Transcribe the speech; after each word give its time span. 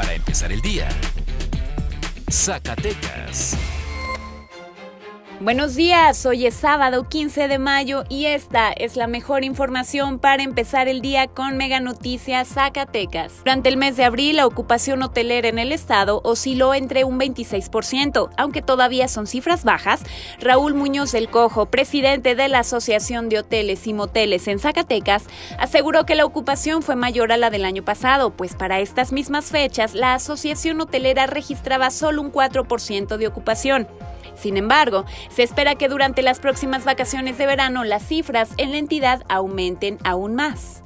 para 0.00 0.14
empezar 0.14 0.50
el 0.50 0.62
día. 0.62 0.88
Zacatecas. 2.30 3.54
Buenos 5.42 5.74
días, 5.74 6.26
hoy 6.26 6.44
es 6.44 6.54
sábado 6.54 7.08
15 7.08 7.48
de 7.48 7.58
mayo 7.58 8.04
y 8.10 8.26
esta 8.26 8.72
es 8.72 8.96
la 8.96 9.06
mejor 9.06 9.42
información 9.42 10.18
para 10.18 10.42
empezar 10.42 10.86
el 10.86 11.00
día 11.00 11.28
con 11.28 11.56
Mega 11.56 11.80
Noticias 11.80 12.48
Zacatecas. 12.48 13.38
Durante 13.38 13.70
el 13.70 13.78
mes 13.78 13.96
de 13.96 14.04
abril, 14.04 14.36
la 14.36 14.46
ocupación 14.46 15.02
hotelera 15.02 15.48
en 15.48 15.58
el 15.58 15.72
estado 15.72 16.20
osciló 16.24 16.74
entre 16.74 17.04
un 17.04 17.18
26%, 17.18 18.28
aunque 18.36 18.60
todavía 18.60 19.08
son 19.08 19.26
cifras 19.26 19.64
bajas. 19.64 20.02
Raúl 20.40 20.74
Muñoz 20.74 21.12
del 21.12 21.30
Cojo, 21.30 21.64
presidente 21.64 22.34
de 22.34 22.48
la 22.48 22.58
Asociación 22.58 23.30
de 23.30 23.38
Hoteles 23.38 23.86
y 23.86 23.94
Moteles 23.94 24.46
en 24.46 24.58
Zacatecas, 24.58 25.24
aseguró 25.58 26.04
que 26.04 26.16
la 26.16 26.26
ocupación 26.26 26.82
fue 26.82 26.96
mayor 26.96 27.32
a 27.32 27.38
la 27.38 27.48
del 27.48 27.64
año 27.64 27.82
pasado, 27.82 28.28
pues 28.28 28.54
para 28.54 28.80
estas 28.80 29.10
mismas 29.10 29.46
fechas 29.46 29.94
la 29.94 30.12
Asociación 30.12 30.82
Hotelera 30.82 31.26
registraba 31.26 31.88
solo 31.88 32.20
un 32.20 32.30
4% 32.30 33.16
de 33.16 33.26
ocupación. 33.26 33.88
Sin 34.34 34.56
embargo, 34.56 35.04
se 35.28 35.42
espera 35.42 35.74
que 35.74 35.88
durante 35.88 36.22
las 36.22 36.40
próximas 36.40 36.84
vacaciones 36.84 37.38
de 37.38 37.46
verano 37.46 37.84
las 37.84 38.06
cifras 38.06 38.50
en 38.56 38.70
la 38.70 38.78
entidad 38.78 39.22
aumenten 39.28 39.98
aún 40.04 40.34
más. 40.34 40.82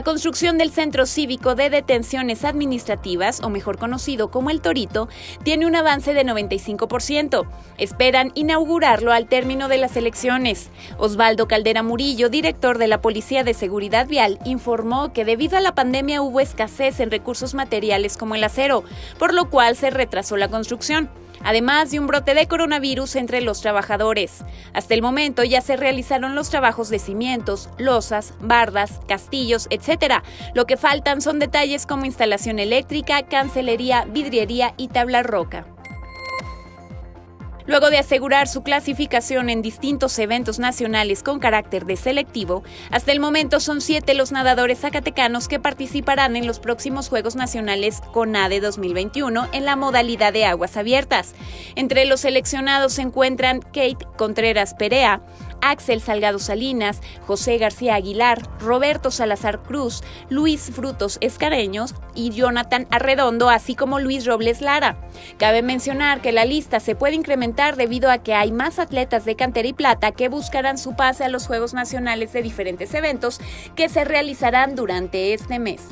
La 0.00 0.04
construcción 0.04 0.56
del 0.56 0.70
Centro 0.70 1.04
Cívico 1.04 1.54
de 1.54 1.68
Detenciones 1.68 2.46
Administrativas, 2.46 3.42
o 3.42 3.50
mejor 3.50 3.76
conocido 3.76 4.30
como 4.30 4.48
el 4.48 4.62
Torito, 4.62 5.10
tiene 5.42 5.66
un 5.66 5.76
avance 5.76 6.14
de 6.14 6.24
95%. 6.24 7.46
Esperan 7.76 8.32
inaugurarlo 8.34 9.12
al 9.12 9.28
término 9.28 9.68
de 9.68 9.76
las 9.76 9.98
elecciones. 9.98 10.70
Osvaldo 10.96 11.48
Caldera 11.48 11.82
Murillo, 11.82 12.30
director 12.30 12.78
de 12.78 12.86
la 12.88 13.02
Policía 13.02 13.44
de 13.44 13.52
Seguridad 13.52 14.06
Vial, 14.06 14.38
informó 14.46 15.12
que 15.12 15.26
debido 15.26 15.58
a 15.58 15.60
la 15.60 15.74
pandemia 15.74 16.22
hubo 16.22 16.40
escasez 16.40 16.98
en 17.00 17.10
recursos 17.10 17.52
materiales 17.52 18.16
como 18.16 18.34
el 18.34 18.44
acero, 18.44 18.84
por 19.18 19.34
lo 19.34 19.50
cual 19.50 19.76
se 19.76 19.90
retrasó 19.90 20.38
la 20.38 20.48
construcción 20.48 21.10
además 21.44 21.90
de 21.90 22.00
un 22.00 22.06
brote 22.06 22.34
de 22.34 22.46
coronavirus 22.46 23.16
entre 23.16 23.40
los 23.40 23.60
trabajadores. 23.60 24.44
Hasta 24.72 24.94
el 24.94 25.02
momento 25.02 25.44
ya 25.44 25.60
se 25.60 25.76
realizaron 25.76 26.34
los 26.34 26.50
trabajos 26.50 26.88
de 26.88 26.98
cimientos, 26.98 27.68
losas, 27.78 28.34
bardas, 28.40 29.00
castillos, 29.08 29.66
etc. 29.70 30.22
Lo 30.54 30.66
que 30.66 30.76
faltan 30.76 31.20
son 31.20 31.38
detalles 31.38 31.86
como 31.86 32.04
instalación 32.04 32.58
eléctrica, 32.58 33.22
cancelería, 33.22 34.04
vidriería 34.04 34.74
y 34.76 34.88
tabla 34.88 35.22
roca. 35.22 35.66
Luego 37.66 37.90
de 37.90 37.98
asegurar 37.98 38.48
su 38.48 38.62
clasificación 38.62 39.50
en 39.50 39.62
distintos 39.62 40.18
eventos 40.18 40.58
nacionales 40.58 41.22
con 41.22 41.38
carácter 41.38 41.84
de 41.84 41.96
selectivo, 41.96 42.62
hasta 42.90 43.12
el 43.12 43.20
momento 43.20 43.60
son 43.60 43.80
siete 43.80 44.14
los 44.14 44.32
nadadores 44.32 44.80
zacatecanos 44.80 45.48
que 45.48 45.60
participarán 45.60 46.36
en 46.36 46.46
los 46.46 46.60
próximos 46.60 47.08
Juegos 47.08 47.36
Nacionales 47.36 48.00
CONADE 48.12 48.60
2021 48.60 49.48
en 49.52 49.64
la 49.64 49.76
modalidad 49.76 50.32
de 50.32 50.44
aguas 50.44 50.76
abiertas. 50.76 51.34
Entre 51.74 52.04
los 52.04 52.20
seleccionados 52.20 52.94
se 52.94 53.02
encuentran 53.02 53.60
Kate 53.60 54.06
Contreras 54.16 54.74
Perea, 54.74 55.20
Axel 55.62 56.00
Salgado 56.00 56.38
Salinas, 56.38 57.00
José 57.26 57.58
García 57.58 57.94
Aguilar, 57.94 58.42
Roberto 58.60 59.10
Salazar 59.10 59.62
Cruz, 59.62 60.02
Luis 60.28 60.70
Frutos 60.74 61.18
Escareños 61.20 61.94
y 62.14 62.30
Jonathan 62.30 62.86
Arredondo, 62.90 63.48
así 63.48 63.74
como 63.74 63.98
Luis 63.98 64.26
Robles 64.26 64.60
Lara. 64.60 64.96
Cabe 65.38 65.62
mencionar 65.62 66.20
que 66.20 66.32
la 66.32 66.44
lista 66.44 66.80
se 66.80 66.94
puede 66.94 67.14
incrementar 67.14 67.76
debido 67.76 68.10
a 68.10 68.18
que 68.18 68.34
hay 68.34 68.52
más 68.52 68.78
atletas 68.78 69.24
de 69.24 69.36
cantera 69.36 69.68
y 69.68 69.72
plata 69.72 70.12
que 70.12 70.28
buscarán 70.28 70.78
su 70.78 70.96
pase 70.96 71.24
a 71.24 71.28
los 71.28 71.46
Juegos 71.46 71.74
Nacionales 71.74 72.32
de 72.32 72.42
diferentes 72.42 72.94
eventos 72.94 73.40
que 73.76 73.88
se 73.88 74.04
realizarán 74.04 74.74
durante 74.74 75.34
este 75.34 75.58
mes. 75.58 75.82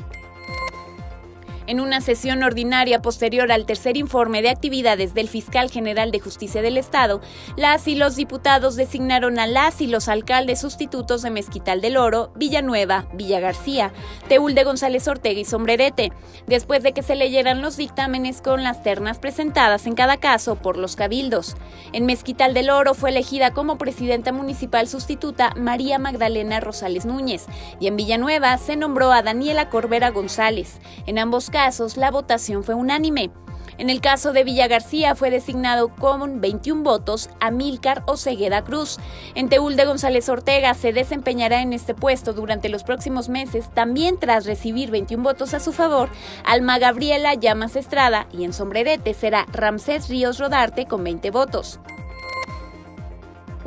En 1.69 1.81
una 1.81 2.01
sesión 2.01 2.43
ordinaria 2.43 3.03
posterior 3.03 3.53
al 3.53 3.67
tercer 3.67 3.99
informe 3.99 4.41
de 4.41 4.49
actividades 4.49 5.13
del 5.13 5.29
fiscal 5.29 5.71
general 5.71 6.11
de 6.11 6.19
justicia 6.19 6.63
del 6.63 6.79
Estado, 6.79 7.21
las 7.59 7.87
y 7.89 7.95
los 7.95 8.17
diputados 8.17 8.75
designaron 8.75 9.39
a 9.39 9.47
las 9.47 9.83
y 9.83 9.87
los 9.87 10.09
alcaldes 10.09 10.63
sustitutos 10.63 11.21
de 11.21 11.29
Mezquital 11.29 11.83
del 11.83 11.99
Oro, 11.99 12.33
Villanueva, 12.37 13.07
Villa 13.13 13.39
García, 13.39 13.93
Teúl 14.31 14.55
de 14.55 14.65
González 14.65 15.07
Ortega 15.09 15.39
y 15.39 15.45
Sombrerete, 15.45 16.11
después 16.47 16.83
de 16.83 16.93
que 16.93 17.03
se 17.03 17.17
leyeran 17.17 17.61
los 17.61 17.77
dictámenes 17.77 18.41
con 18.41 18.63
las 18.63 18.83
ternas 18.83 19.19
presentadas 19.19 19.87
en 19.87 19.95
cada 19.95 20.17
caso 20.17 20.57
por 20.57 20.79
los 20.79 20.97
cabildos. 20.97 21.55
En 21.93 22.07
Mezquital 22.07 22.55
del 22.55 22.71
Oro 22.71 22.95
fue 22.95 23.11
elegida 23.11 23.53
como 23.53 23.77
presidenta 23.77 24.33
municipal 24.33 24.89
sustituta 24.89 25.53
María 25.55 25.99
Magdalena 25.99 26.61
Rosales 26.61 27.05
Núñez 27.05 27.45
y 27.79 27.89
en 27.89 27.97
Villanueva 27.97 28.57
se 28.57 28.75
nombró 28.75 29.13
a 29.13 29.21
Daniela 29.21 29.69
Corbera 29.69 30.09
González. 30.13 30.81
En 31.05 31.19
ambos 31.19 31.51
casos, 31.51 31.58
la 31.97 32.13
votación 32.13 32.63
fue 32.63 32.77
unánime. 32.77 33.33
En 33.79 33.91
el 33.91 34.01
caso 34.01 34.33
de 34.33 34.45
Villa 34.45 34.69
García 34.69 35.17
fue 35.17 35.31
designado 35.31 35.89
con 35.89 36.41
21 36.41 36.85
votos 36.85 37.31
Amílcar 37.41 38.05
Osegueda 38.07 38.63
Cruz. 38.63 38.99
En 39.35 39.49
Teúl 39.49 39.75
de 39.75 39.85
González 39.85 40.29
Ortega 40.29 40.75
se 40.75 40.93
desempeñará 40.93 41.61
en 41.61 41.73
este 41.73 41.95
puesto 41.95 42.33
durante 42.33 42.69
los 42.69 42.85
próximos 42.85 43.29
meses, 43.29 43.71
también 43.75 44.21
tras 44.21 44.47
recibir 44.47 44.93
21 44.93 45.25
votos 45.25 45.53
a 45.53 45.59
su 45.59 45.73
favor, 45.73 46.11
Alma 46.45 46.79
Gabriela 46.79 47.35
Llamas 47.35 47.75
Estrada 47.75 48.29
y 48.33 48.45
en 48.45 48.53
Sombrerete 48.53 49.13
será 49.13 49.45
Ramsés 49.53 50.09
Ríos 50.09 50.39
Rodarte 50.39 50.87
con 50.87 51.03
20 51.03 51.33
votos. 51.33 51.81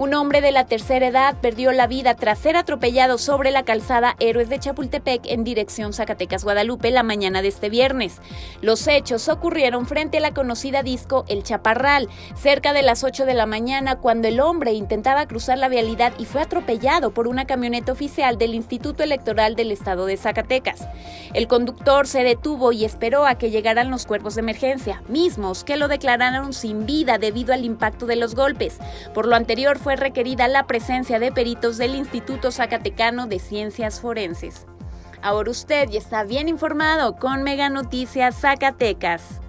Un 0.01 0.16
hombre 0.16 0.41
de 0.41 0.51
la 0.51 0.66
tercera 0.66 1.06
edad 1.06 1.35
perdió 1.41 1.72
la 1.73 1.85
vida 1.85 2.16
tras 2.16 2.39
ser 2.39 2.57
atropellado 2.57 3.19
sobre 3.19 3.51
la 3.51 3.62
calzada 3.62 4.16
Héroes 4.19 4.50
de 4.50 4.57
Chapultepec 4.57 5.28
en 5.28 5.44
dirección 5.44 5.94
Zacatecas-Guadalupe 5.94 6.89
la 6.89 7.03
mañana 7.03 7.44
de 7.44 7.50
este 7.50 7.69
viernes. 7.69 8.19
Los 8.63 8.88
hechos 8.88 9.29
ocurrieron 9.29 9.85
frente 9.85 10.17
a 10.17 10.22
la 10.22 10.34
conocida 10.34 10.81
disco 10.81 11.23
El 11.28 11.44
Chaparral, 11.44 12.09
cerca 12.34 12.73
de 12.73 12.81
las 12.81 13.03
8 13.03 13.28
de 13.28 13.35
la 13.35 13.45
mañana, 13.45 14.00
cuando 14.00 14.28
el 14.28 14.39
hombre 14.39 14.73
intentaba 14.73 15.28
cruzar 15.28 15.59
la 15.59 15.69
vialidad 15.69 16.13
y 16.18 16.25
fue 16.25 16.41
atropellado 16.41 17.12
por 17.12 17.28
una 17.28 17.45
camioneta 17.45 17.91
oficial 17.91 18.39
del 18.39 18.56
Instituto 18.56 19.03
Electoral 19.03 19.56
del 19.56 19.72
Estado 19.72 20.07
de 20.07 20.18
Zacatecas. 20.18 20.88
El 21.35 21.47
conductor 21.47 22.07
se 22.07 22.23
detuvo 22.23 22.72
y 22.72 22.85
esperó 22.85 23.28
a 23.28 23.35
que 23.35 23.51
llegaran 23.51 23.91
los 23.91 24.07
cuerpos 24.07 24.33
de 24.33 24.41
emergencia, 24.41 25.03
mismos 25.07 25.63
que 25.63 25.78
lo 25.78 25.88
declararon 25.88 26.53
sin 26.53 26.88
vida 26.88 27.19
debido 27.19 27.53
al 27.53 27.66
impacto 27.66 28.07
de 28.07 28.16
los 28.16 28.33
golpes. 28.33 28.79
Por 29.13 29.28
lo 29.28 29.35
anterior 29.35 29.78
fue 29.91 29.97
requerida 29.97 30.47
la 30.47 30.68
presencia 30.68 31.19
de 31.19 31.34
peritos 31.34 31.78
del 31.78 31.96
Instituto 31.96 32.50
Zacatecano 32.50 33.28
de 33.28 33.40
Ciencias 33.40 34.00
Forenses. 34.00 34.66
Ahora 35.22 35.52
usted 35.52 35.90
ya 35.90 36.00
está 36.00 36.24
bien 36.24 36.47
informado 36.47 37.18
con 37.18 37.44
Mega 37.44 37.68
Noticias 37.68 38.40
Zacatecas. 38.40 39.41